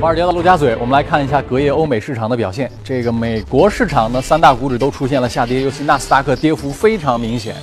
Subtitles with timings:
[0.00, 2.70] 华尔街的陆家嘴，我们来看一下隔夜欧美市场的表现。
[2.84, 7.56] 这个美国市场呢，三大股指都出现了下跌，尤其纳斯达克跌幅非常明显。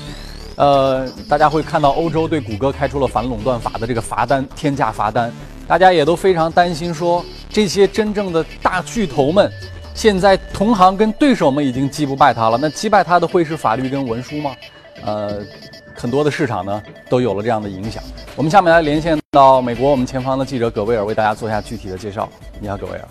[0.58, 5.32] 呃，大家会看到欧洲对谷歌开出了反垄断法的这个罚单，天价罚单。
[5.66, 9.50] 大家也都非常担心，说这些真正的大巨头们，
[9.94, 14.52] 现在同行跟对手们已经击不败他了，那击败他的会是法律跟文书吗？
[15.06, 15.40] 呃，
[15.96, 18.04] 很多的市场呢都有了这样的影响。
[18.36, 22.28] 我们下面来连线到美国，我们前方的记者葛威尔为大家做一下具体的介绍。
[22.60, 23.02] 你好，葛威尔。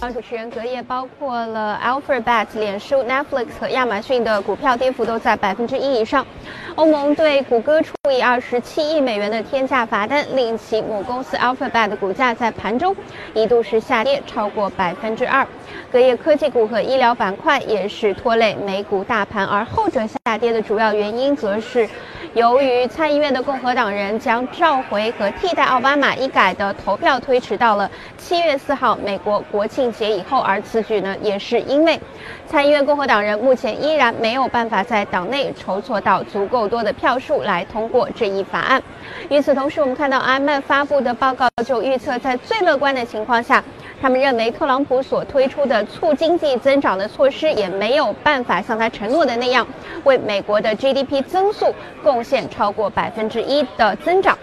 [0.00, 6.26] 好，主持人，隔夜包括了 Alphabet、脸书、Netflix 和亚马逊的股票跌幅都在百分之一以上。
[6.76, 12.96] 欧盟对谷歌处以二十七亿美元的天价罚单，令其母公司 Alphabet 的股价在盘中
[13.34, 15.46] 一度是下跌超过百分之二。
[15.92, 21.86] 隔夜科技股和医疗板块也是拖累美股大盘，而后者下跌的主要原因则是。
[22.34, 31.98] 由于参议院的共和党人将召回和替代奥巴马医改的投票推迟到了七月四号美国国庆节以后，而此举呢，也是因为
[32.46, 38.80] 参议院共和党人目前依然没有办法在党内筹措到足够多的票数来通过这一法案。
[39.28, 43.62] 与此同时，我们看到 IMF 发布的报告就预测，在最乐观的情况下。
[44.00, 49.66] 他们认为，特朗普所推出的促经济增长的措施也没有办法像他承诺的那样，
[50.04, 51.66] 为美国的 GDP 增速
[52.02, 54.38] 贡献超过百分之一的增长。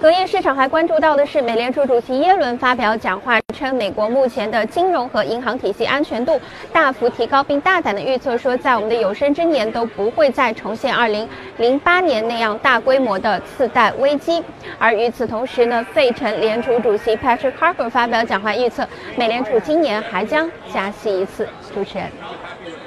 [0.00, 6.40] 隔夜市场还关注到的是，美联储主席耶伦发表讲话，称美国目前的金融和银行体系安全度
[6.72, 14.42] 大幅提高，并大胆的预测说，在我们的有生之年都不会再重现2008年那样大规模的次贷危机。
[14.78, 21.46] 而与此同时呢，费城联储主席 Patrick Harper 发表讲话，预测美联储今年还将加息一次。
[21.74, 22.06] 主持人，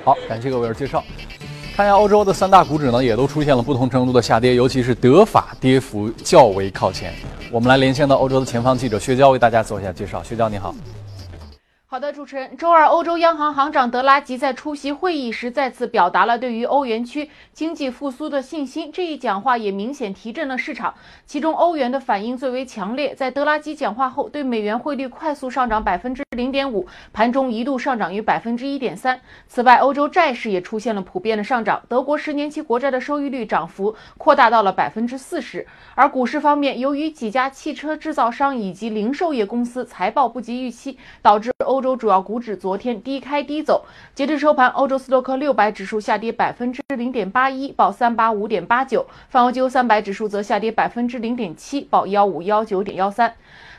[0.03, 1.03] 好，感谢各位的介绍。
[1.75, 7.11] 看一下欧洲的三大股指呢，也都出现了不同程度的下跌，尤其是德法跌幅较为靠前。
[7.52, 10.21] 我们来连线到欧洲的前方记者薛娇为大家做一下介绍。
[10.21, 10.75] 薛娇，你好。
[11.94, 12.58] 好的，主持人。
[12.58, 18.92] 周二，欧洲央行行长德拉吉在出席会议时再次表达了对于欧元区经济复苏的信心。
[18.92, 20.95] 这一讲话也明显提振了市场，
[21.27, 23.14] 其中欧元的反应最为强烈。
[23.14, 29.21] 在德拉吉讲话后，对美元汇率快速上涨百分之零点五，盘中一度上涨逾百分之一点三。
[29.48, 35.67] 此外，欧洲债市也出现了普遍的上涨，德国十年期国债的收益率涨幅扩大到了百分之四十。
[35.93, 43.86] 而股市方面，由于几家汽车制造商以及零售业公司财报不及预期，导致欧洲主要股指昨天低开低走，
[44.16, 53.36] 截至收盘，欧洲斯托克六百指数下跌百分之零点八一，报三八五点八九；泛欧几欧三百指数则下跌百分之零点七，报幺五幺九点幺三。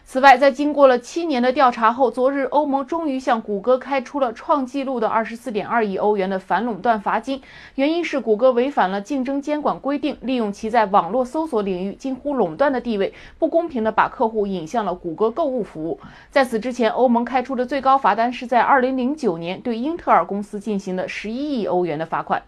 [0.06, 7.40] 此外，在经过了七年的调查后，昨日欧盟终于向谷歌开出了创纪录的二十四点二亿欧元的反垄断罚金，
[7.74, 15.98] 原因是谷歌违反了竞争监管规定，利用其在网络搜索领域近乎垄断的地位，不公平地把客户引向了谷歌购物服务。
[16.30, 22.42] 在此之前，欧盟开出的最高罚单是在二零零九年对英特尔公司进行的十一亿欧元的罚款。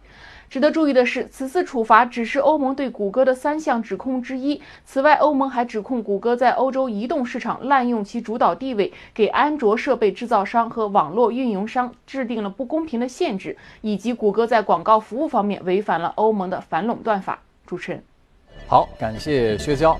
[0.48, 4.60] 值得注意的是，此次处罚只是欧盟对谷歌的三项指控之一。
[4.84, 17.38] 此外，欧盟还指控谷歌在欧洲移动市场滥用其主导地位，给安卓设备制造商和网络运营商制定了不公平的限制，以及谷歌在广告服务方面违反了欧盟的反垄断法。
[17.66, 18.02] 主持人，
[18.68, 19.98] 好，感谢薛娇。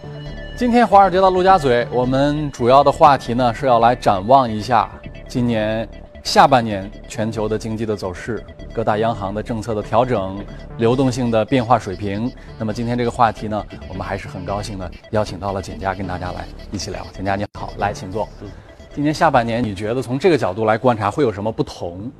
[0.56, 4.88] 今天华尔街到陆家嘴，我们主要的话题呢是要来展望一下
[5.26, 5.86] 今年
[6.22, 8.42] 下半年全球的经济的走势。
[8.76, 10.38] 各大央行的政策的调整，
[10.76, 12.30] 流动性的变化水平。
[12.58, 17.02] 那么今天这个话题呢，我们还是很高兴的邀请到了简佳跟大家来一起聊。
[17.14, 18.28] 简佳你好，来请坐。
[18.94, 22.12] 今年下半年你觉得从这个角度来观察会有什么不同？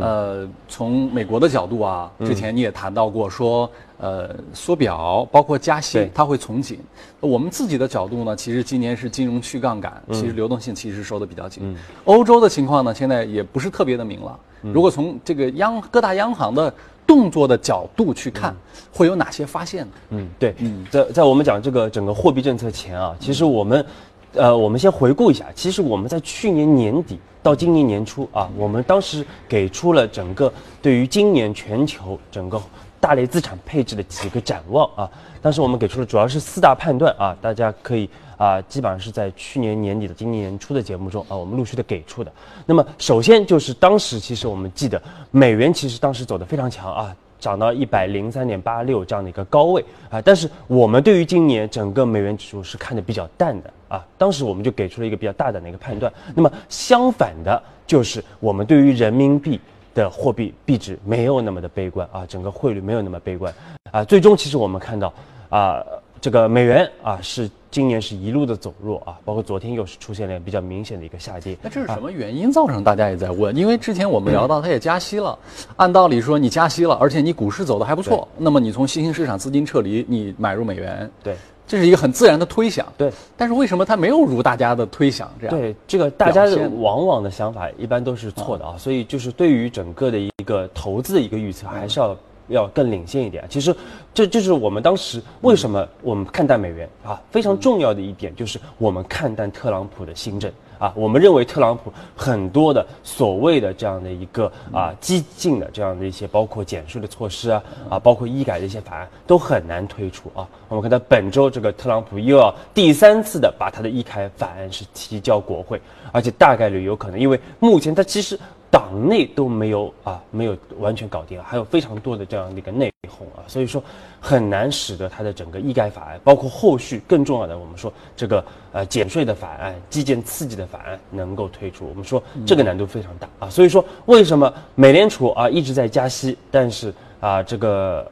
[0.00, 6.78] 呃，从美国的角度啊，之前你也谈到过，说呃缩表，包括加息，它会从紧。
[7.20, 11.76] 我们自己的角度呢，其实今年是金融去杠杆，其实流动性其实收的比较紧。
[12.04, 14.38] 欧洲的情况呢，现在也不是特别的明朗。
[14.60, 16.72] 如果从这个央各大央行的
[17.04, 18.54] 动作的角度去看，
[18.92, 19.92] 会有哪些发现呢？
[20.10, 23.84] 嗯，对，嗯，在在我们讲这个整个货币政策前啊，其实我们，
[24.34, 32.60] 呃，我们先回顾一下，其实我们在去年年底到今年年初啊，我们当时给出了整个对于今年全球整个
[33.00, 38.08] 大类资产配置的几个展望啊，当时我们给出了主要是四大判断啊，大家可以。
[38.38, 42.32] 啊，基本上是在去年年底的、今年年初的节目中啊，我们陆续的给出的。
[42.66, 45.00] 那么，首先就是当时其实我们记得，
[45.30, 50.22] 美元其实当时走得非常强啊，涨到一百零三点八六这样的一个高位啊。
[50.22, 54.06] 但是我们对于今年整个美元指数是看的比较淡的啊。
[54.16, 56.10] 当时我们就给出了一个比较大胆的一个判断。
[56.34, 59.60] 那么相反的，就是我们对于人民币
[59.92, 63.52] 的货币币值没有那么的悲观啊，整个汇率没有那么悲观
[63.90, 64.04] 啊。
[64.04, 65.12] 最终其实我们看到
[65.50, 65.84] 啊，
[66.20, 67.50] 这个美元啊是。
[67.72, 71.56] 今年是一路的走弱啊，包括昨天又是出现了比较明显的一个下跌。
[71.62, 72.84] 那这是什么原因造成？
[72.84, 75.36] 大家也在问，因为之前我们聊到它也加息了，
[75.76, 81.34] 按道理说你加息了，而且你股市走的还不错，那么你从新兴市场资金撤离，你买入美元，对，
[81.66, 82.86] 这是一个很自然的推想。
[82.98, 85.56] 对，但是为什么它没有如大家的推想这样？
[85.56, 92.14] 对，这个大家表现往往的想法一般都是错的啊，所以就是对于整个的一个投资的一个预测，还是要。
[92.48, 93.44] 要更领先一点。
[93.48, 93.74] 其实，
[94.12, 100.92] 这就是我们当时为什么我们看淡美元啊，非常重要的一点就是我们看淡特朗普的新政啊。
[100.96, 110.46] 我们认为特朗普很多的所谓的这样的一个啊激进的这样的一些，包括减税的措施啊啊，包括医改的一些法案都很难推出啊。
[110.68, 115.80] 我们看到本周这个特朗普又要第三次的把他的医改法案是提交国会，
[116.12, 118.38] 而且大概率有可能，因为目前他其实。
[118.72, 123.84] 党内都没有啊，没有完全搞定，还有非常多的这样的一个内讧啊，所以说
[124.18, 128.42] 很难使得它的整个医改法案，包括后续更重要的，我们说这个
[128.72, 138.10] 呃减税的法案、基建刺激的法案能够推出，我们说这个难度非常大啊，所以说为什么美联储啊一直在加息，但是啊这个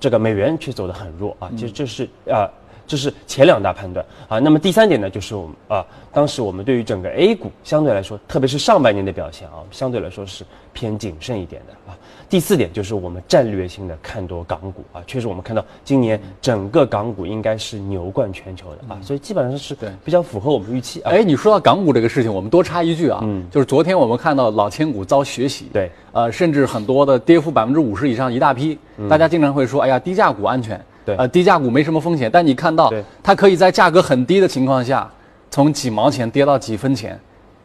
[0.00, 2.48] 这个美元却走得很弱啊，其实这是啊。
[2.90, 11.96] 这是前两大判断啊，那么第三点呢，就是我们啊，当时我们对于整个 A 股相对来说，特别是上半年的表现啊，相对来说是偏谨慎一点的啊。
[12.28, 21.12] 第四点就是我们战略性的看多港股啊，确实我们看到今年整个港股应该是牛冠全球的啊，所以基本上是对比较符合我们预期啊。
[21.12, 28.76] 哎，你说到港股这个事情，我们多插一句啊，就是昨天我们看到老千股遭学习，对，呃，甚至很多的跌幅百分之五十以上一大批，
[29.08, 30.84] 大家经常会说，哎呀，低价股安全。
[31.04, 32.92] 对，呃，低价股没什么风险，但你看到
[33.22, 35.10] 它可以在价格很低的情况下，
[35.50, 37.18] 从几毛钱跌到几分钱，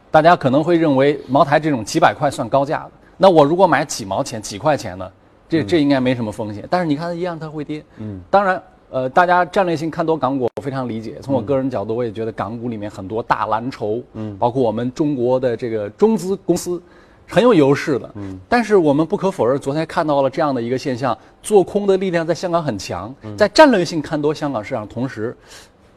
[0.09, 5.09] 大家可能会认为茅台这种几百块算高价的，那我如果买几毛钱、几块钱呢？
[5.47, 6.65] 这这应该没什么风险。
[6.71, 7.83] 但是你看它一样，它会跌。
[7.97, 11.17] 嗯，当然，呃，大家战略性看多港股，我非常理解。
[11.21, 16.81] 从我个人角度，我也觉得港股里面很多大蓝筹，嗯，包括我们中国的这个中资公司。
[17.27, 25.35] 很有优势的，嗯，但是我们不可否认，昨天看到了这样的一个现象，做空的力量在香港很强，在战略性看多香港市场同时，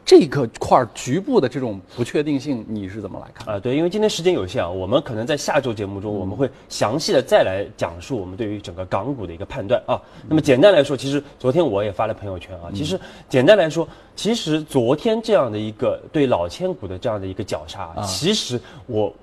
[0.03, 3.59] 这个块局部的这种不确定性，你是怎么来看啊？
[3.59, 10.01] 对，因为今天时间有限啊，我们可能在下周节目中我们会详细的再来讲述我们对于整个港股的一个判断啊。
[10.27, 12.99] 那么简单来说，其实昨天我也发了朋友圈啊，其实
[13.29, 19.13] 简单来说，其实昨天这样的一个对老千股的这样的一个绞杀，其实我。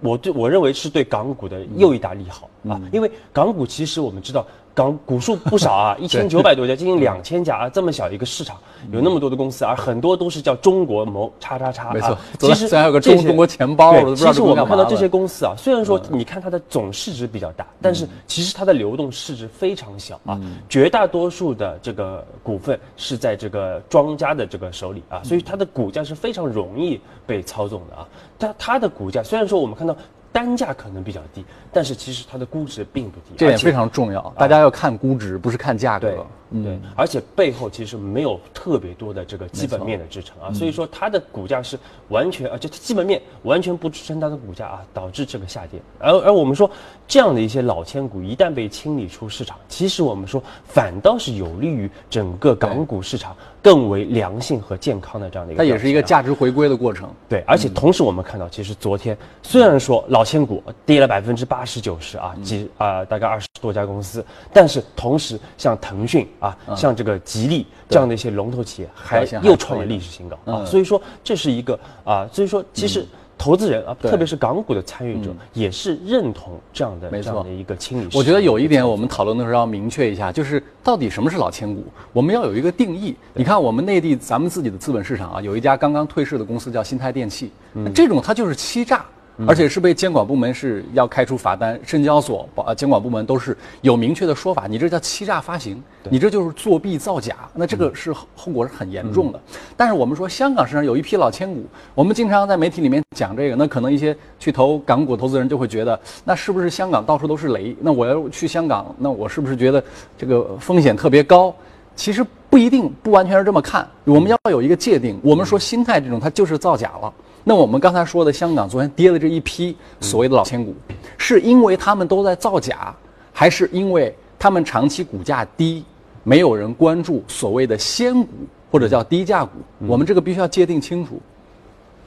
[0.00, 4.46] 我对我认为是对港股的又一大利好啊，因为港股其实我们知道。
[4.74, 8.58] 港股数不少啊， 一千九百多家，接近两千家啊，这么小一个市场，
[8.90, 11.92] 有那么多的公司，而很多都是叫中国某叉叉叉。
[11.92, 13.92] 没错，其实还有个中中国钱包。
[13.92, 20.40] 对，其实我们看到这些公司啊，虽然说你看它的总市值比较大，但是其实它的流动市值非常小啊。
[20.68, 28.08] 绝大多数的这个股份是在这个庄家的这个手里啊，所以它的股价是非常容易被操纵的啊。
[28.38, 29.96] 它它的股价虽然说我们看到。
[30.34, 34.34] 单价可能比较低，但是其实它的估值并不低，这点非常重要。
[34.36, 36.26] 大家要看估值，不是看价格。
[36.62, 41.76] 对，而且背后其实没有特别多的这个基本面的支撑啊，所以说它的股价是
[42.10, 45.80] 完全啊，就基本面完全不支撑它的股价啊，导致这个下跌。
[45.98, 46.70] 而而我们说
[47.08, 55.62] 这样的一些老千股一旦被清理出市场，其实我们说反倒是有利于整个港股市场更为良性和健康的这样的一个。
[55.62, 57.10] 它也是一个价值回归的过程。
[57.28, 66.28] 对，而且同时我们看到，其实昨天虽然说老千股跌了百分之八十九十啊，几啊大概二十多家公司，但是同时像腾讯。
[66.44, 70.38] 啊，像这个吉利这样的一些龙头企业，还又创了历史新高。
[70.44, 70.64] 啊！
[70.64, 73.06] 所以说这是一个啊，所以说其实
[73.38, 78.08] 投资人啊，特别是港股的参与者，也是认同这样的这样的一个清理。
[78.14, 83.16] 我觉得有一点我们讨论的时候要明确一下，就是到底什么是老千股，我们要有一个定义。
[83.32, 87.50] 你看我们内地咱们自己的资本市场啊，有一家刚刚退市的公司叫新泰电器，
[87.94, 89.04] 这种它就是欺诈。
[89.46, 99.40] 而且是被监管部门是要开出罚单，深交所、保监管部门都是有明确的说法，你这叫欺诈发行，你这就是作弊造假，那这个是后果是很严重的。
[99.76, 101.64] 但是我们说香港市场有一批老千股，
[101.94, 107.76] 我们经常在媒体里面讲这个，那可能一些去投港股投资人就会觉得，那是不是香港到处都是雷？
[107.80, 109.82] 那我要去香港，那我是不是觉得
[110.16, 111.54] 这个风险特别高？
[111.96, 113.88] 其实不一定，不完全是这么看。
[114.04, 117.12] 我们要有一个界定，我们说心态这种，它就是造假了。
[117.46, 120.74] 那我们刚才说的香港昨天跌的这一批所谓的老千股，
[121.18, 122.94] 是因为他们都在造假，
[123.32, 125.84] 还是因为他们长期股价低，
[126.22, 128.30] 没有人关注所谓的仙股
[128.72, 129.58] 或者叫低价股？
[129.86, 131.20] 我们这个必须要界定清楚。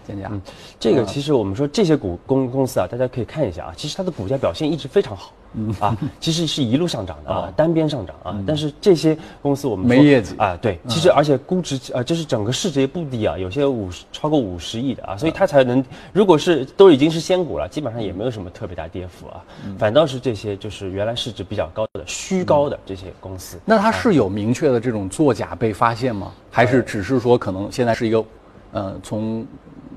[0.08, 0.32] 减价。
[0.79, 5.32] 这个其实我们说这些股公公司啊，大家可以看一下啊，其实它的股价表现一直非常好。
[5.54, 8.39] 嗯啊，其实是一路上涨的啊，单边上涨啊。
[8.46, 19.44] 但是这些公司我们没业绩啊，对，其实而且估值啊，就是整个市值也不低啊，有些五十超过五十亿的啊，所以它才能，如果是都已经是仙股了，基本上也没有什么特别大跌幅啊。
[19.80, 26.32] 反倒是这些就是原来市值比较高的虚高的这些公司，那它是有明确的这种作假被发现吗？
[26.51, 28.24] 还是只是说可能现在是一个，
[28.72, 29.46] 呃，从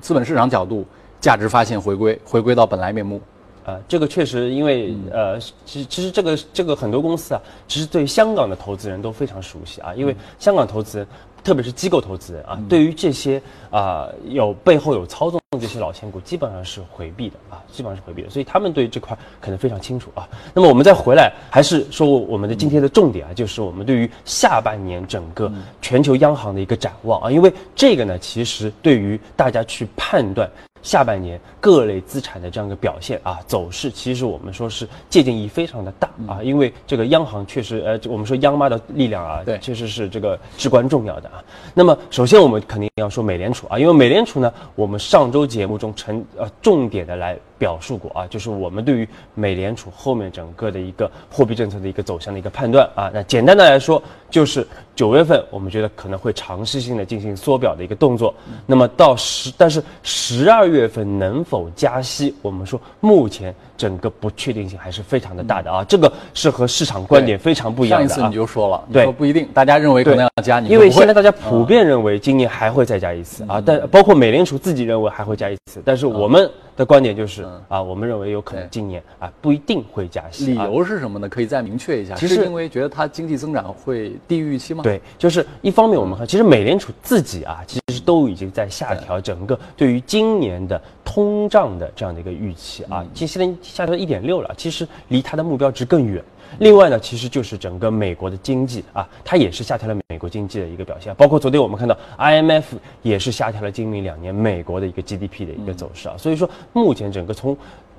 [0.01, 0.87] 资本市场角度
[1.21, 3.21] 价值发现回归，回归到本来面目？
[3.65, 11.07] 呃，这个确实，因为呃，其实其实这个这个很多公司啊，其实对香港的投资人都非常熟悉啊，因为香港投资人，
[11.45, 13.41] 特别是机构投资人啊，对于这些
[13.71, 20.27] 啊有背后有操纵这些老千股，基本上是回避的啊，基本上是回避的，所以他们对这块可能非常清楚啊。
[20.55, 25.53] 那么我们再回来，还是说我们的今天的重点啊，就是我们对于下半年整个
[25.83, 30.51] 全球央行的一个展望啊，因为这个呢，其实对于大家去判断。
[30.83, 41.43] 下半年各类资产的这样一个表现啊，走势其实我们说是借鉴意义非常的大啊，因为这个央行确实呃，我们说央妈的力量啊，对，确实是这个至关重要的啊。
[41.75, 47.39] 那么首先我们肯定要说美联储啊，因为美联储呢，我们上周节目中成呃重点的来。
[47.61, 53.11] 表述过啊，就是我们对于美联储后面整个的一个货币政策的一个走向的一个判断啊。
[53.13, 54.67] 那简单的来说，就是
[55.01, 58.35] 九月份我们觉得可能会尝试性的进行缩表的一个动作。
[58.67, 65.83] 那么到十，但是十二月份能否加息，我们说目前整个不确定性还是非常的大的啊。
[65.85, 68.09] 这个是和市场观点非常不一样的。
[68.09, 73.59] 上一次你就说了，对，说不一定，大家认为可能要加，因为现在大家普遍认为今年还会再加一次啊。
[73.65, 76.51] 但包括美联储自己认为还会加一次，但是我们。
[76.77, 80.47] 的观点就是啊，我们认为有可能今年啊不一定会加息。
[80.47, 81.29] 理由是什么呢？
[81.29, 82.15] 可以再明确一下。
[82.15, 84.83] 其实因为觉得它经济增长会低于预期吗？
[84.83, 96.23] 对，就是一方面我们看，其实美联储自己啊，其实都已经在下调整个对于今年的通胀的这样的一个预期啊，其实现在下调一点六了，其实离它的目标值更远。
[96.59, 102.65] 另外呢，其实就是整个美国的经济啊，它也是下调了美国经济的一个表现，包括昨天我们看到 IMF
[103.03, 107.57] 也是下调了今明两年美国的一个 GDP 的一个走势啊，所以说目前整个从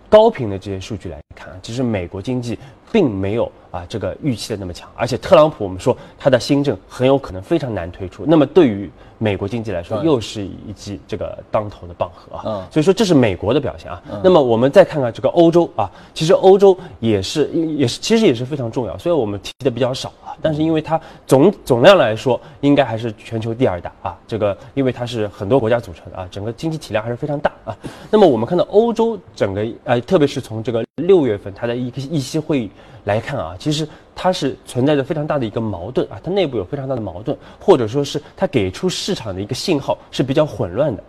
[0.10, 2.60] 高频的这些数据来看，其实美国经济
[2.92, 14.02] 并没有啊这个预期的那么强，而且特朗普我们说他的新政很有可能非常难推出，那么对于美国经济来说又是一记这个当头的棒喝啊，所以说这是美国的表现啊。
[14.24, 27.78] 那么我们再看看这个欧洲啊，其实欧洲也是也是其实也是非常重要，虽然我们提的比较少啊，但是因为它总总量来说应该还是全球第二大啊，这个因为它是很多国家组成的啊，整个经济体量还是非常大啊。
[28.10, 30.02] 那么我们看到欧洲整个呃。
[30.02, 32.70] 特别是从这个六月份它的一个议息会议
[33.04, 41.04] 来看啊，其实它是存在着非常大的一个矛盾啊，它内部有非常大的矛盾，或者说是它给出市场的一个信号是比较混乱的。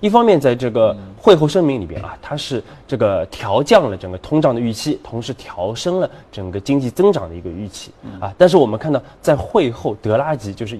[0.00, 8.32] 一方面，在这个会后声明里边啊，它是这个调降了整个通胀的预期，同时调升了整个经济增长的一个预期啊。
[8.38, 10.78] 但是我们看到，在会后德拉吉就是。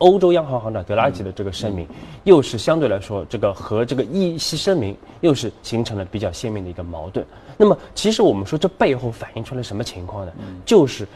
[0.00, 1.86] 欧洲央行行长德拉吉的这个声明，
[2.24, 7.24] 又是相对来说，这个和这个议息声明又是形成了比较鲜明的一个矛盾。
[7.56, 10.32] 那么，其实我们说这背后反映出来什么情况呢？
[10.66, 11.06] 就是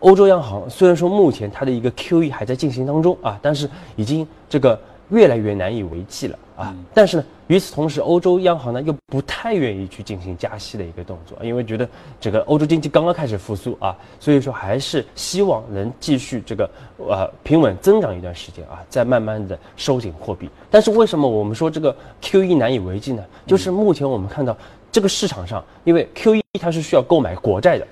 [0.00, 4.78] 欧洲央行虽然说目前它的一个 QE 还在进行当中啊，但是已经这个。
[5.10, 6.74] 越来越难以为继了啊！
[6.92, 11.88] 但是呢，与此同时，欧洲央行呢又不太愿意去进行加息的一个动作，因为觉得
[12.20, 20.50] 这个欧洲经济刚刚开始复苏啊，所以说还是希望能继续这个呃平稳增长一段时间啊，再慢慢的收紧货币。
[20.68, 23.24] 但是为什么我们说这个 QE 难以为继呢？
[23.46, 24.56] 就是目前我们看到
[24.90, 27.86] 这个市场上，因为 QE 它是需要购买国债的，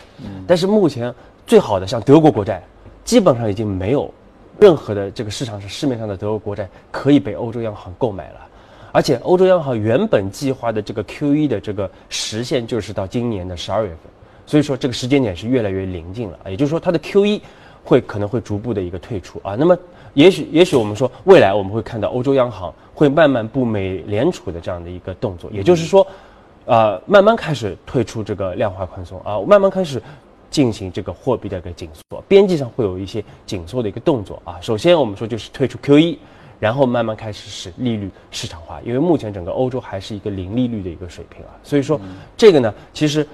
[0.45, 1.15] 但是目前
[1.47, 2.61] 最好的像德国国债，
[3.05, 4.13] 基本上已经没有。
[4.59, 8.41] 任何的这个市场上市面上的德国国债可以被欧洲央行购买了，
[8.97, 13.99] 而且欧洲央行原本计划的这个 QE 的这个实现就是到今年的十二月份，
[14.47, 17.43] 所以说这个时间点是越来越临近了啊，也就是说它的 QE
[17.85, 19.77] 会可能会逐步的一个退出啊，那么
[20.15, 26.07] 也许也许我们说未来我们会看到欧洲央行会慢慢步美联储的这样的一个动作，也就是说，
[26.65, 30.03] 呃，慢慢开始退出这个量化宽松啊，慢慢开始。
[30.49, 34.57] 进行这个货币的一个紧缩，边际上会有一些紧缩的一个动作啊。
[34.63, 36.17] 首先我们说就是退出 QE，
[36.59, 41.51] 然后慢慢开始使利率市场化，因为目前整个欧洲还是一个零利率的一个水平啊。
[41.63, 42.01] 所以说
[42.37, 43.27] 这个呢，其实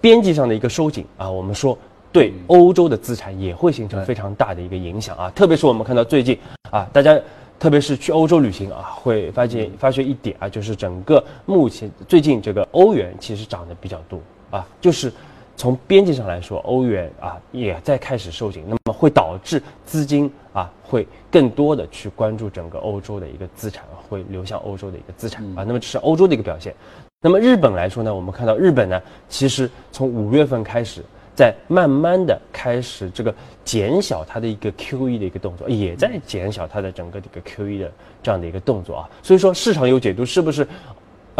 [0.00, 1.76] 边际上的一个收紧啊，我们说
[2.12, 5.30] 对欧洲的资产也会形成非常大的一个影响啊。
[5.30, 6.38] 特别是我们看到最近
[6.70, 7.18] 啊，大家
[7.58, 14.20] 特别是去欧洲旅行啊，会发现发觉一点啊，就是整个目前最近这个欧元其实涨得比较多
[14.50, 15.12] 啊，就是。
[15.60, 25.62] 从边际上来说，欧元啊也在开始收紧，那么会导致资金啊会更多的去关注整个欧洲的一个资产，会流向欧洲的一个资产啊。
[25.62, 26.74] 那么这是欧洲的一个表现。
[27.20, 28.98] 那么日本来说呢，我们看到日本呢，
[29.28, 31.04] 其实从五月份开始，
[31.36, 39.10] 在慢慢的开始这个减小它的一个 QE 的一个动作，也在减小它的整个这个 QE 的这样的一个动作啊。
[39.22, 40.66] 所以说市场有解读是不是？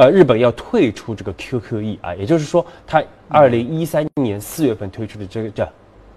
[0.01, 5.69] 呃，日本要退出这个 QQE 啊，也就是说，它二零一三年四月份推出的这个这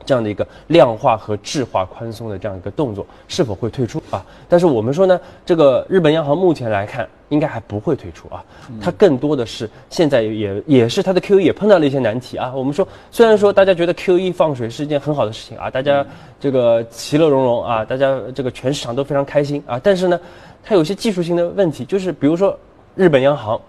[0.05, 4.25] 这样的一个量化和质化宽松的这样一个动作，是否会退出啊？
[4.47, 8.41] 但是我们说呢，这个日本央行目前来看，应该还不会退出啊。
[8.79, 12.53] 它更多的是现在也也是它的 QE 也碰到了一些难题啊。
[12.55, 16.05] 我们说，虽然说大家觉得 QE 放水是一件很好的事情啊，大家
[16.39, 20.17] 这个其乐融融啊，大家这个全市场都非常开心啊，但是呢，
[20.63, 22.57] 它有些技术性的问题，就是比如说
[22.95, 23.59] 日本央行。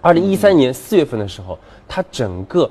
[0.00, 2.70] 二零一三年四月份的时候，它整个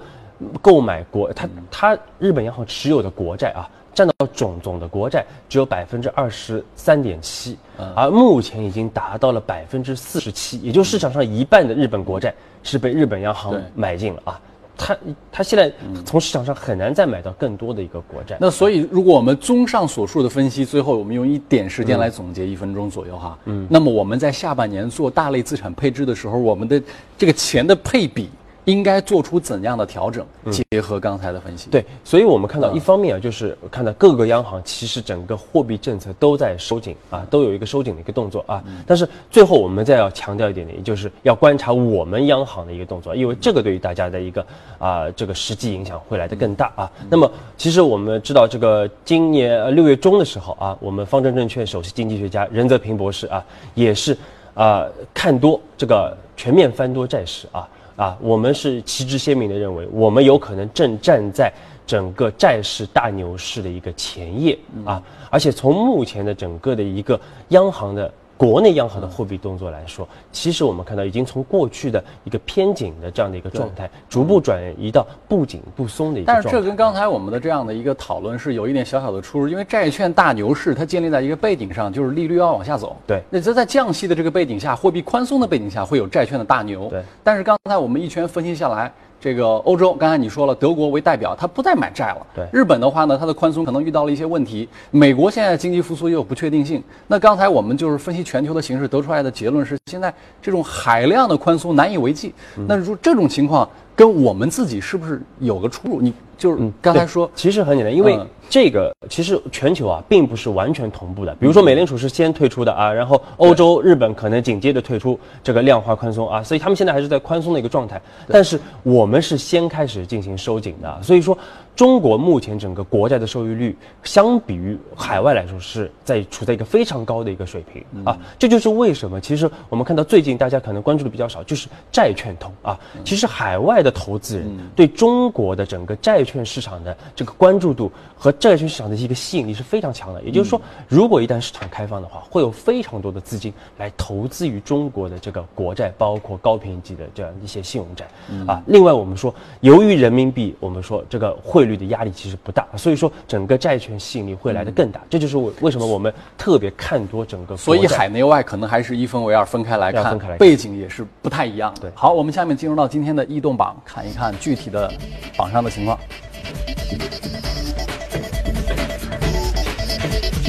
[0.61, 7.57] 购买国，它它日本央行持有的国债啊，占到总总的国债只有百分之二十三点七，
[7.95, 14.39] 而目前已经达到了百分之四十七，也就市场上一半的日本国债是被日本央行买进了啊。
[14.77, 14.97] 他
[15.31, 15.71] 他现在
[16.05, 18.37] 从市场上很难再买到更多的一个国债。
[18.39, 23.37] 那所以，如果我们综上所述的分析，最后我们用一点时间来总结，一分钟左右哈。
[23.45, 23.67] 嗯。
[23.69, 26.81] 那么我们在下半年做大类资产配置的时候，我们的
[27.17, 28.29] 这个钱的配比。
[28.65, 30.25] 应该做出怎样的调整？
[30.51, 38.63] 结合刚才的分析，对，所以我们看到一方面啊，就是看到各个央行其实整个货币政策都在收紧啊，都有一个收紧的一个动作啊。
[38.85, 44.45] 但是最后我们再要强调一点点，就是要观察我们央行的一个动作，因为这个对于大家的一个
[44.77, 46.91] 啊这个实际影响会来得更大啊。
[47.09, 53.43] 那么其实我们知道，这个今年六月中的时候啊，我们方正证券首席经济学家任泽平博士啊，
[53.73, 54.17] 也是
[54.53, 57.67] 啊看多这个全面翻多债市啊。
[57.95, 61.51] 啊，我们是旗帜鲜明的认为，我们有可能正站在
[61.87, 68.11] 整个债市大牛市的一个前夜啊，而且从目前的整个的一个央行的。
[68.37, 76.49] 国内央行的货币动作来说，其实我们看到已经从过去的一个偏紧的这样的一个状态，逐步转移到不紧不松的一个状态。
[76.49, 82.97] 但是这跟刚才我们的这样的一个讨论是有一点小小的出入，因为债券大牛市它建立在一个背景上，就是利率要往下走。
[83.07, 86.89] 对，那这在降息的这个背景下，货币宽松的背景下，会有债券的大牛。
[86.89, 88.91] 对，但是刚才我们一圈分析下来。
[89.19, 92.27] 这个欧洲，刚才你说了，德国为代表，他不再买债了。
[92.35, 94.69] 对，日本的话呢，它的宽松可能遇到了一些问题。
[94.91, 96.83] 美国现在经济复苏也有不确定性。
[97.07, 102.33] 那刚才我们就是分析全球的形势得出来的结论是，现在这种海量的宽松难以为继。
[102.67, 106.01] 那如这种情况跟我们自己是不是有个出入？
[106.01, 108.19] 你就是刚才说，其实很简单，因为。
[108.47, 111.33] 这个其实全球啊，并不是完全同步的。
[111.39, 117.99] 比如说，美联储是先退出的啊，然后欧洲、日本可能紧接着退出这个量化宽松啊，所以他们现在还是在宽松的一个状态。
[118.27, 121.35] 但是我们是先开始进行收紧的，所以说。
[121.75, 128.17] 中国目前整个国债的收益率，相比于海外来说，是在处在一个非常高的一个水平啊。
[128.39, 132.79] 这就是为什么，其实我们看到最近大家可能关注的比较少，就是债券通啊。
[133.03, 140.23] 其实海外的投资人对中国的整个债券市场的这个关注度和债券市场的一个吸引力是非常强的。
[140.23, 148.07] 也就是说，如果一旦市场开放的话，会有非常多的资金来投资于中国的这个国债，包括高评级的这样一些信用债
[148.47, 148.63] 啊。
[148.67, 157.57] 另外，我们说，由于人民币，我们说这个汇率的压力其实不大，所以说整个债券吸引力会来的更大，这就是我为什么我们特别看多整个。
[157.57, 161.73] 所以海内外可能还是一分为二，分开来看，背景也是不太一样。
[161.81, 164.91] 对，好，我们下面进入到今天的异动榜，看一看具体的
[165.35, 165.99] 榜上的情况。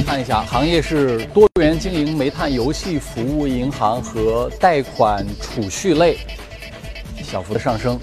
[0.05, 6.17] 看一下，行业是多元经营、煤炭、游戏服务、银行和贷款储蓄类，
[7.21, 7.99] 小幅的上升。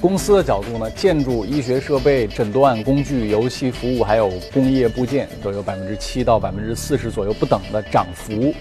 [0.00, 8.54] 公司的角度呢，建筑、医学设备、诊断工具、游戏服务，还有工业部件，都有百分之七到百分之四十左右不等的涨幅。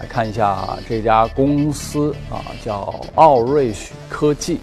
[0.00, 3.72] 来看一下这家公司啊，叫奥瑞
[4.08, 4.58] 科技，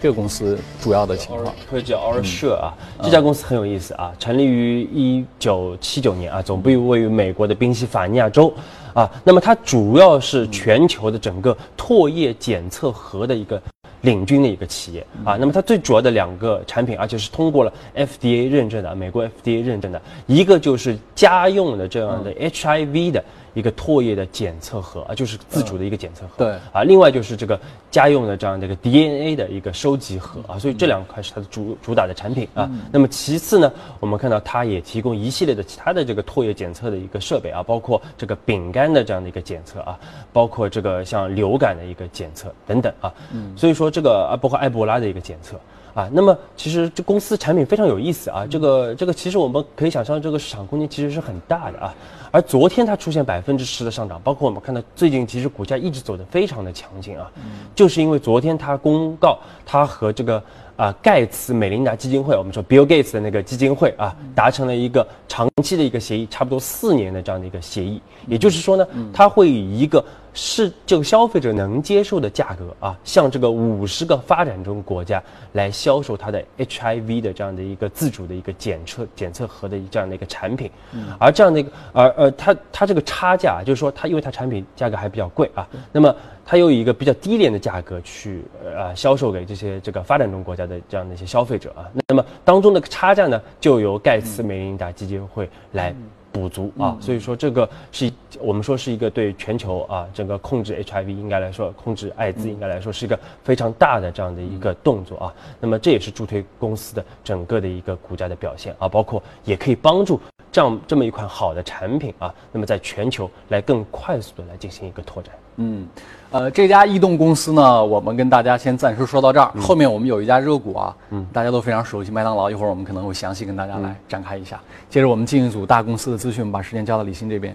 [0.00, 1.54] 这个公司主要的情况。
[1.70, 8.52] 科技奥瑞社啊，这家公司很有意思啊，成立于一九七九年啊，总部位于美国的宾夕法尼亚州。
[8.94, 13.60] 啊，那么它主要是全球的整个唾液检测盒的一个
[14.02, 15.36] 领军的一个企业啊。
[15.38, 23.24] 那么它最主要的两个产品，而且是通过了 FDA 认证的，美国 FDA 认证的，一个就是家用的这样的 HIV 的
[23.54, 26.32] 一个唾液的检测盒啊，就是自主的一个检测盒。
[26.38, 27.58] 对啊，另外就是这个
[27.90, 32.70] 家用的这样的一个 DNA 的一个收集盒啊，所以这两块是它的主主打的产品啊。
[32.90, 39.98] 那么其次呢，我们看到它也提供一系列的其他的这个唾液检测的一个设备啊，包括这个丙肝的这样的一个检测啊，
[40.32, 43.12] 包括这个像流感的一个检测等等啊。
[43.56, 45.58] 所以说这个啊，包括埃博拉的一个检测。
[45.94, 51.94] 啊，那么其实这公司产品非常有意思啊，这个这个其实我们可以想象，这个市场空间其实是很大的啊。
[52.30, 57.30] 而昨天它出现百分之十的上涨，包括我们看到最近其实股价一直走得非常的强劲啊，
[57.74, 60.42] 就是因为昨天它公告它和这个
[60.76, 70.02] 啊盖茨美琳达基金会，我们说 Bill Gates 的那个基金会啊，达成了一个长期的一个协议，差不多四年的这样的一个协议，也就是说呢，它会以一个
[70.34, 80.70] 是这个消费者能接受的价格啊，向这个五十个发展中国家来销售它的 HIV 的这样的一个自主的一个检测检测盒的这样的一个产品，
[81.18, 86.14] 而这样的一个而呃它它这个差价就是说它因为它产品价格还比较贵啊，那么
[86.46, 95.94] 它又以一个比较低廉的价格去呃销售给这些这个发展中国家的这样的一些消费者啊，那么当中的差价呢就由盖茨梅琳达基金会来。
[96.32, 105.34] 补足啊，所以说这个是我们说是一个对全球啊整个控制 HIV 应该来说控制艾滋应该来说是一个非常大的这样的一个动作啊。
[105.60, 110.18] 那么这也是助推公司的整个的一个股价的表现啊，包括也可以帮助
[110.50, 115.34] 这样这么一款好的产品啊，那么在全球来更快速的来进行一个拓展。
[115.56, 115.86] 嗯，
[116.30, 119.52] 呃，这家移动公司呢，我们跟大家先暂时说到这儿。
[119.60, 122.50] 后面我们有一家热股啊，嗯，大家都非常熟悉，麦当劳。
[122.50, 124.60] 一会儿我们可能会详细跟大家来展开一下。
[124.88, 127.54] 接着我们进一组大公司的资讯，把时间交到李欣这边。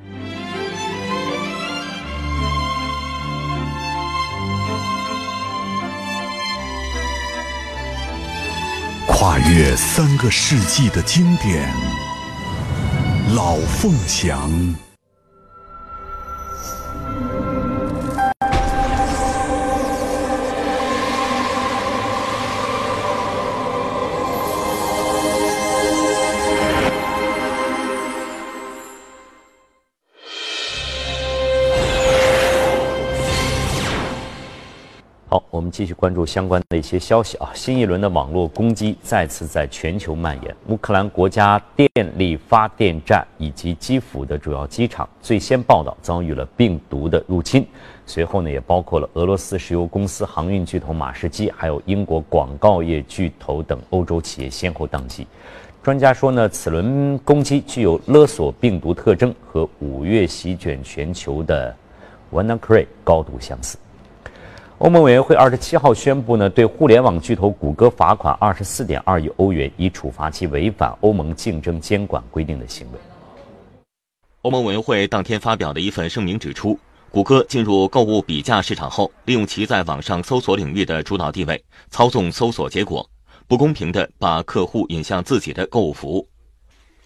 [9.51, 11.69] 约三个世纪的经典，
[13.35, 14.49] 《老凤祥》。
[35.61, 37.51] 我们继续关注相关的一些消息啊。
[37.53, 47.63] 新一轮的网络攻击再次在全球蔓延，乌克兰国家电力发电站以及基辅的主要机场最先报道遭遇了病毒的入侵，
[48.07, 55.27] 随后呢，也包括了俄罗斯石油公司、航运巨头马士基，还有英国广告业巨头等欧洲企业先后宕机。
[55.83, 61.75] 专家说呢，此轮攻击具有勒索病毒特征，和五月席卷全球的
[62.33, 63.77] WannaCry 高度相似。
[64.81, 72.97] 欧盟委员会二十七号宣布呢，对互联网巨头谷歌罚款二十四点二亿欧元，以处罚其违反欧盟竞争监管规定的行为。
[74.41, 76.79] 欧盟委员会当天发表的一份声明指出，
[77.11, 83.07] 谷歌进入购物比价市场后，利用其在网上搜索领域的主导地位，操纵搜索结果，
[83.47, 86.27] 不公平地把客户引向自己的购物服务。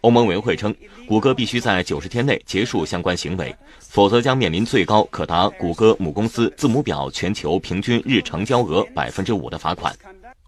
[0.05, 0.71] 欧盟委员会称，
[1.07, 9.91] 谷歌必须在九十天内结束相关行为，否则将面临最高可达谷歌母公司字母表全球平均日成交额百分之五的罚款。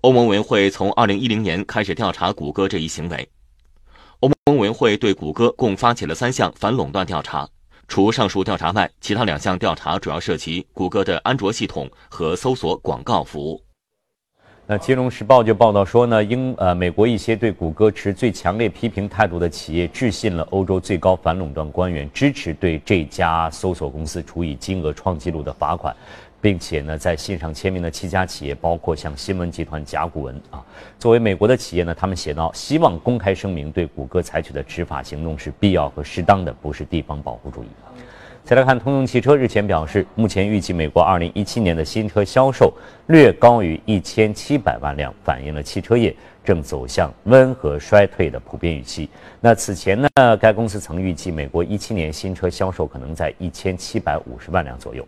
[0.02, 3.28] 欧盟委员会从二零一零年开始调查谷歌这一行为。
[4.20, 7.50] 欧盟委员会对谷歌共发起了三项反垄断调查，
[7.88, 13.60] 除上述调查外，其他两项调查主要涉及谷歌的安卓系统和搜索广告服务。
[14.70, 25.96] 那《金融时报》就报道说呢，英呃美国一些对谷歌持最强烈批评态度的企业致信了欧洲最高反垄断官员，支持对这家搜索公司处以金额创纪录的罚款。
[26.40, 30.64] 并且呢，在信上签名的七家企业包括像新闻集团、甲骨文啊。
[31.00, 37.68] 作为美国的企业呢，他们写到，希望公开声明对谷歌采取的执法行动是必要和适当的，不是地方保护主义。
[38.48, 42.74] 再来看通用汽车日前表示，目前预计美国2017年的新车销售
[43.08, 49.10] 略高于1700万辆，反映了汽车业正走向温和衰退的普遍预期。
[49.42, 55.06] 那此前呢，该公司曾预计美国17年新车销售可能在1750万辆左右。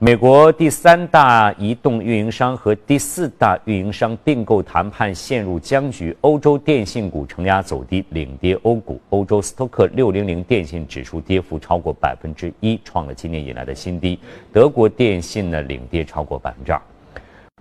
[0.00, 9.00] 美国第三大移动运营商和第四大运营商并购谈判陷入僵局，欧洲电信股承压走低，领跌欧股。
[9.10, 14.16] 欧洲斯托克六零零电信指数跌幅超过百分之一，创了今年以来的新低。
[14.52, 16.80] 德国电信呢，领跌超过百分之二。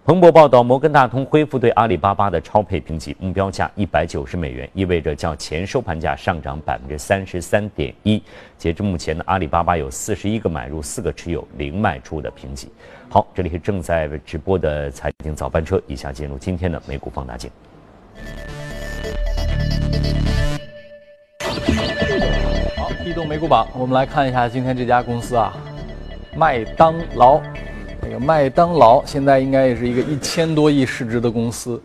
[0.07, 8.23] 彭博报道，摩根大通恢复对阿里巴巴的超配评级，目标价一百九十美元，意味着较前收盘价上涨百分之三十三点一。
[8.57, 12.71] 截至目前呢，阿里巴巴有四十一个买入，四个持有，零卖出的评级。
[13.09, 17.51] 好，这里是正在直播的财经早班车，以下进入今天的美股放大镜。
[22.77, 25.53] 好，移动美股榜，我们来看一下今天这家公司啊，
[26.33, 27.41] 麦当劳。
[28.07, 31.81] 这个麦当劳现在应该也是一个一千多亿市值的公司，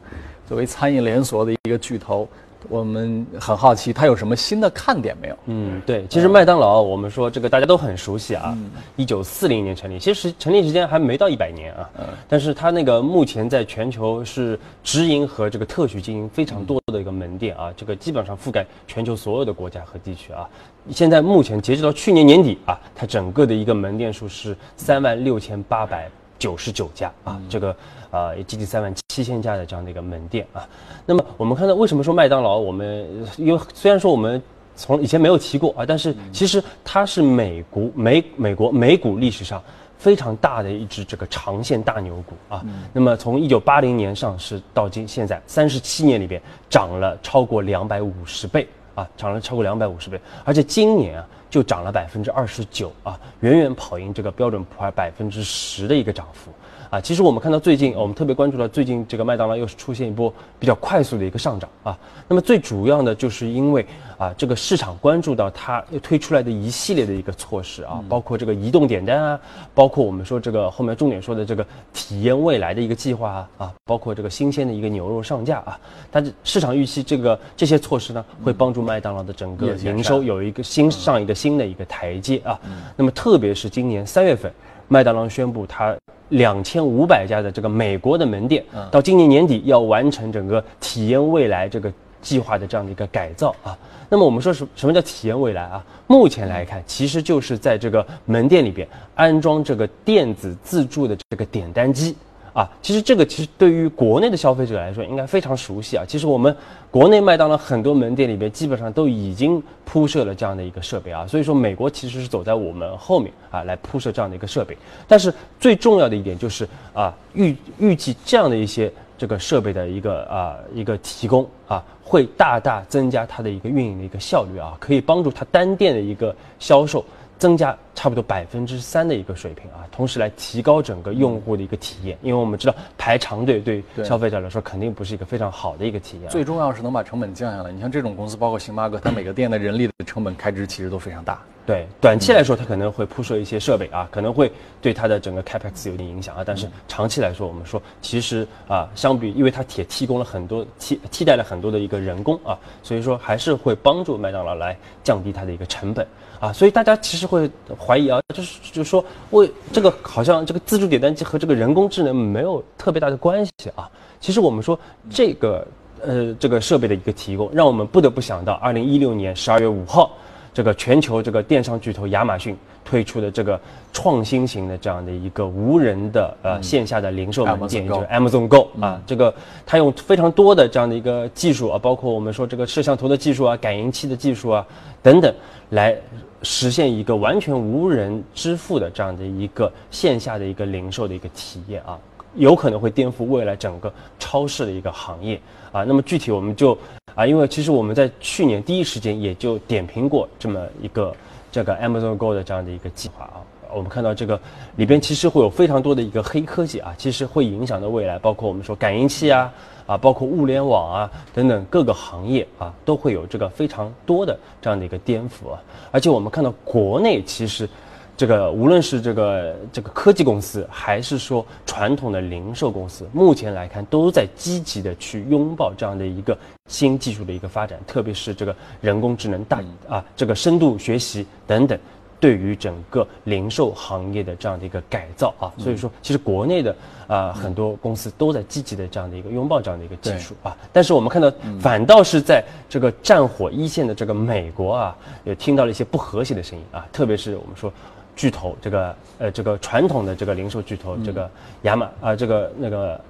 [0.46, 2.28] 作为餐饮连锁的一个巨头，
[2.72, 5.36] 我们很好奇它有什么新的看点没有？
[5.44, 8.56] 嗯，对，其实麦当劳我们说这个大家都很熟悉啊，
[8.96, 20.48] 一九四零年成立，其实成立时间还没到一百年啊，嗯但是它那个目前在全球是直营和这个特许经营非常多的一个门店啊，这个基本上覆盖全球所有的国家和地区啊。
[20.88, 26.08] 现在目前截止到去年年底啊，它整个的一个门店数是三万六千八百
[26.38, 27.76] 九十九家啊，这个
[28.12, 30.68] 啊也接近三万七千家的这样的一个门店啊。
[31.04, 32.58] 那么我们看到为什么说麦当劳？
[32.58, 33.04] 我们
[33.36, 34.40] 因为虽然说我们
[34.76, 39.60] 从以前没有提过啊，但是其实它是美国美美国美股历史上
[39.98, 42.64] 非常大的一只这个长线大牛股啊。
[42.92, 48.68] 那么从一九八零年上市到今现在三十七年里边涨了超过两百五十倍。
[48.94, 56.50] 啊，涨了超过两百五十倍，而且今年啊就涨了百分之二十九啊，远远跑赢这个标准普尔百分之十的一个涨幅。
[56.92, 61.98] 啊，其实我们看到最近，我们特别关注到最近这个麦当劳又是出现一波比较快速的一个上涨啊。
[62.28, 63.86] 那么最主要的就是因为
[64.18, 69.40] 啊，这个市场关注到它推出来的一系列的一个措施啊，包括这个移动点单啊，
[69.74, 75.80] 包括我们说这个后面重点说的这个体验未来的一个计划啊，啊，包括这个新鲜的一个牛肉上架啊。
[76.10, 82.60] 但是市场预期这个这些措施呢，会帮助麦当劳的整个营收有一个新上一个新的一个台阶啊。
[82.94, 84.52] 那么特别是今年三月份。
[84.88, 85.96] 麦当劳宣布，它
[86.32, 93.76] 两千五百家的这个美国的门店，到今年年底要完成整个体验未来这个计划的这样的一个改造啊。
[94.08, 95.82] 那么我们说什什么叫体验未来啊？
[96.06, 102.14] 目前来看，其实就是在这个门店里边安装这个电子自助的这个点单机。
[102.52, 106.04] 啊，其实这个其实对于国内的消费者来说应该非常熟悉啊。
[106.06, 106.54] 其实我们
[106.90, 111.26] 国内麦当劳很多门店里边基本上都已经铺设了这样的一个设备啊。
[111.26, 114.76] 所以说美国其实是走在我们后面啊来铺设这样的一个设备。
[115.08, 127.02] 但是最重要的一点就是啊预预计这样的一些这个设备的一个啊一个提供啊会大大增加它的一个运营的一个效率啊，可以帮助它单店的一个销售。
[127.38, 136.30] 增加差不多百分之三的一个水平啊，同时来提高整个用户的一个体验，因为我们知道排长队对消费者来说肯定不是一个非常好的一个体验。
[136.30, 137.70] 最重要是能把成本降下来。
[137.70, 141.40] 你像这种公司，包括星巴克，它每个店的人力的成本开支其实都非常大。
[141.64, 144.50] 对，短期来说它可能会铺设一些设备啊，可能会
[144.80, 146.42] 对它的整个 capex 有点影响啊。
[146.44, 156.04] 但是长期来说，我们说其实啊，相比因为它也提供了很多替替代了很多的一个人工啊，所以说还是会帮助麦当劳来降低它的一个成本。
[156.40, 157.48] 啊，所以大家其实会
[157.84, 163.90] 怀疑啊，就是就是说，为这个好像这个自助点单机和这个人工智能没有特别大的关系啊。
[164.20, 164.78] 其实我们说
[165.10, 165.66] 这个
[166.00, 170.12] 呃这个设备的一个提供，让我们不得不想到二零一六年十二月五号，
[170.54, 173.60] 这个全球这个电商巨头亚马逊推出的这个
[173.92, 179.34] 创新型的这样的一个无人的呃线下的零售门店，就是 Amazon Go 啊，这个
[179.66, 184.64] 它用非常多的这样的一个技术啊，包括我们说这个摄像头的技术啊、感应器的技术啊
[185.02, 185.34] 等等
[185.70, 185.96] 来。
[186.42, 191.98] 实现一个完全无人支付的这样的一个线下的一个零售的一个体验啊，
[192.34, 195.84] 有可能会颠覆未来整个超市的一个行业啊。
[195.84, 196.76] 那么具体我们就
[197.14, 201.14] 啊，因为其实我们在去年第一时间也就点评过这么一个
[201.50, 203.38] 这个 Amazon Go 的这样的一个计划啊。
[203.74, 204.38] 我们看到这个
[204.76, 209.52] 里边其实会有非常多的一个黑科技啊，其实会影响到未来，包括我们说感应器啊。
[209.84, 215.60] 啊，包括物联网啊等等各个行业啊，都会有这个非常多的这样的一个颠覆啊。
[215.90, 217.68] 而且我们看到国内其实
[218.16, 231.76] 这个无论是这个这个科技公司，还是说传统的零售公司，目前来看都在积极的去拥抱这样的一个新技术的一个发展，特别是这个人工智能大啊，这个深度学习等等。
[232.22, 236.76] 对于整个零售行业的这样的一个改造啊，所以说其实国内的
[237.08, 247.72] 啊很多公司都在积极的这样的一个拥抱这样的一个技术啊，但是我们看到反倒是在这个战火一线的这个美国啊，也听到了一些不和谐的声音啊，特别是我们说
[248.14, 251.28] 巨头这个呃这个传统的这个零售巨头这个
[251.62, 253.00] 亚马啊这个那个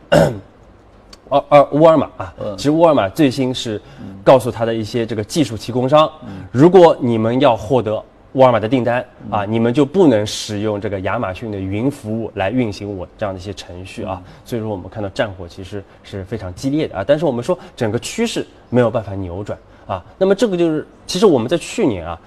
[1.28, 3.78] 沃尔沃尔玛啊，其实沃尔玛最新是
[4.24, 6.10] 告诉他的一些这个技术提供商，
[6.50, 8.02] 如果你们要获得。
[8.32, 14.22] 沃尔玛的订单啊，你们就不能使用这个亚马逊的云服务来运行我这样的一些程序啊。
[14.42, 17.04] 所以说，我们看到战火其实是非常激烈的啊。
[17.06, 20.02] 但是我们说整个趋势没有办法扭转啊。
[20.16, 22.20] 那么这个就是，其实我们在去年啊，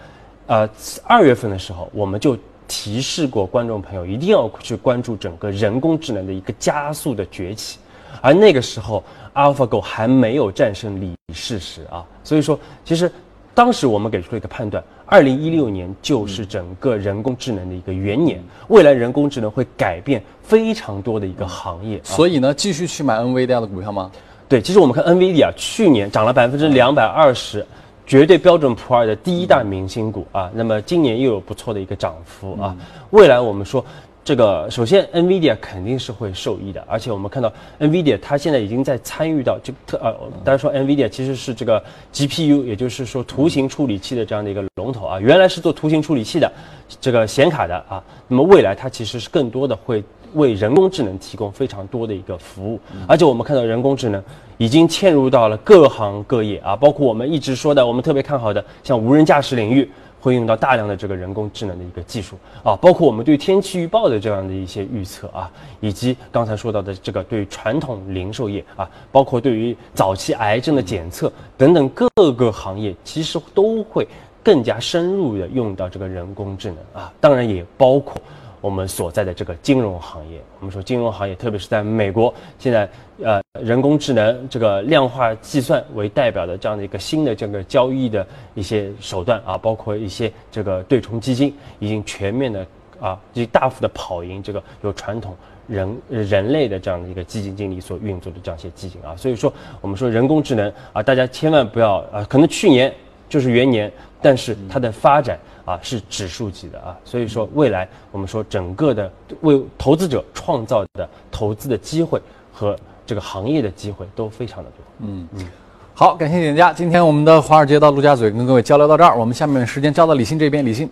[0.45, 0.69] 呃
[1.03, 2.37] 二月份的时候，我们就
[2.67, 7.79] 提示过观众朋友一定要去关注整个人工智能的一个加速的崛起，
[8.21, 12.05] 而那个时候，AlphaGo 还没有战胜李世石啊。
[12.23, 13.11] 所以说，其实。
[13.55, 21.99] 当时我们给出了一个判断，二零一六年就是整个人工智能的一个元年，未来人工智能会改变非常多的一个行业。
[22.03, 24.11] 所以呢，继续去买 NVIDIA 的股票吗？
[24.49, 27.65] 对，其实我们看 NVIDIA 去年涨了百分之两百二十，
[28.05, 30.51] 绝对标准普尔的第一大明星股啊。
[30.53, 32.75] 那么今年又有不错的一个涨幅啊。
[33.11, 33.83] 未来我们说。
[34.25, 46.51] 这个首先，NVIDIA 肯定是会受益的，而且我们看到 NVIDIA 它现在已经在参与到这特呃，大家说 NVIDIA 其实是这个 GPU，也就是说图形处理器的这样的一个龙头啊，原来是做图形处理器的，
[46.99, 54.23] 这个显卡的啊，那么未来它其实是更多的会为人工智能提供非常多的一个服务，而且我们看到人工智能
[54.57, 59.87] 已经嵌入到了各行各业啊，包括我们一直说的，我们特别看好的像无人驾驶领域。
[60.25, 74.07] 会用到大量的这个人工智能的一个技术啊，包括我们对天气预报的这样的一些预测啊，以及刚才说到的这个对传统零售业啊，包括对于早期癌症的检测等等各个行业，其实都会
[74.43, 78.19] 更加深入的用到这个人工智能啊，当然也包括。
[78.65, 82.89] 我们所在的这个金融行业，我们说金融行业，特别是在美国，现在
[83.21, 88.25] 呃人工智能这个量化计算为代表的这样的一个新的这个交易的
[88.55, 92.65] 一些手段啊，包括一些这个对冲基金，已经全面的
[92.99, 102.91] 啊，已经大幅的跑赢这个有传统人人类的这样的一个基金经理所运作的这样一些基金啊，所以说我们说人工智能啊，大家千万不要啊，可能去年
[103.29, 103.91] 就是元年，
[104.23, 105.37] 但是它的发展。
[105.65, 112.21] 啊，是指数级的啊，所以说未来我们说整个的为投资者创造的投资的机会
[112.53, 114.79] 和这个行业的机会都非常的多。
[114.99, 115.47] 嗯嗯，
[115.93, 120.89] 好，感谢点家，今天我们的华尔街到陆家嘴跟各位交流到这儿，我们下面时间交到李欣这边，李欣。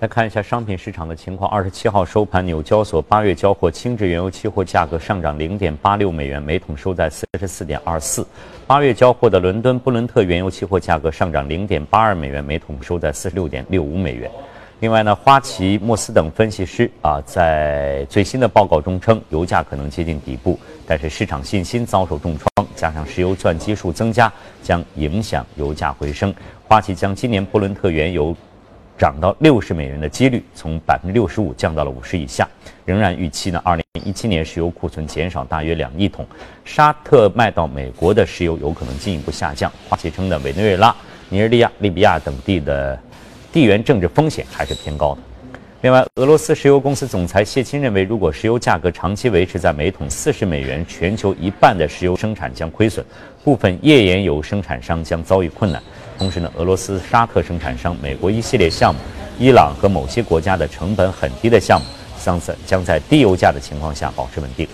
[0.00, 1.48] 来看一下商品市场的情况。
[1.48, 8.26] 二十七号收盘，纽交所八月交货轻质原油期货价格上涨零点八六美元每桶，收在四十四点二四。
[8.66, 14.28] 八月交货的伦敦布伦特原油期货价格上涨零点八二美元每桶，收在四十六点六五美元。
[14.80, 24.30] 另外呢，花旗、莫斯等分析师啊，在最新的报告中称，油价可能接近底部，但是市场信心遭受重创，加上石油钻基数增加，
[24.60, 26.34] 将影响油价回升。
[26.66, 28.36] 花旗将今年布伦特原油。
[28.96, 32.48] 涨到六十美元的几率从百分之六十五降到了五十以下，
[32.84, 36.26] 仍然预期呢，二零一七年石油库存减少大约两亿桶，
[36.64, 39.70] 沙特卖到美国的石油有可能进一步下降。
[39.88, 40.94] 花旗称的委内瑞拉、
[41.28, 42.98] 尼日利亚、利比亚等地的
[43.52, 45.20] 地缘政治风险还是偏高的。
[45.82, 53.04] 另外，俄罗斯石油公司总裁谢钦认为，如果石油价格长期维持在每桶四十美元，全球一半的石油生产将亏损，
[53.44, 55.82] 部分页岩油生产商将遭遇困难。
[56.18, 59.00] 同时呢，俄罗斯、沙特生产商、美国一系列项目、
[59.38, 61.86] 伊朗和某些国家的成本很低的项目，
[62.22, 64.66] 将在将在低油价的情况下保持稳定。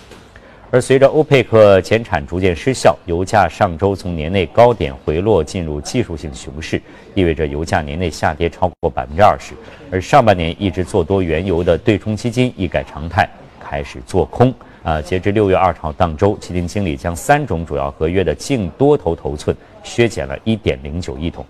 [0.72, 6.80] 而随着欧佩克减产逐渐失效，油价上周从年内高点回落，进入技术性熊市，
[7.14, 9.52] 意味着油价年内下跌超过百分之二十。
[9.90, 14.54] 而上半年一直做多原油的对冲基金一改常态，开始做空。
[14.82, 21.44] 啊，截至六月二号当周，基金经理将三种主要合约的净多头头寸削减了一点零九亿桶。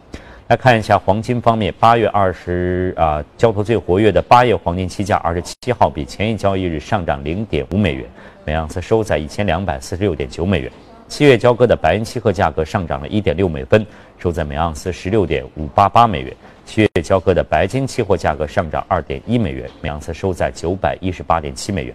[0.48, 8.04] 来看一下黄金方面，八月二十啊，交投最活跃的八月黄金期价二十七号比前一交易日上涨零点五美元，
[8.44, 10.72] 每盎司收在一千两百四十六点九美元。
[11.06, 13.86] 七月交割的白银期货价格上涨了一点六美分，
[14.18, 16.34] 收在每盎司十六点五八八美元。
[16.64, 21.94] 七月交割的白金期货价格上涨二点一美元，每盎司收在九百一十八点七美元。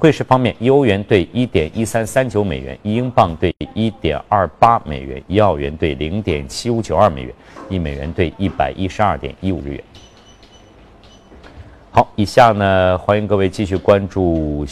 [0.00, 7.34] 汇市方面，一欧元兑一点一三三九美元，一英镑兑一点二八美元，一澳元兑零点七五九二美元，
[7.68, 9.84] 一美元兑一百一十二点一五日元。
[11.90, 14.64] 好，以下呢，欢迎各位继续关注。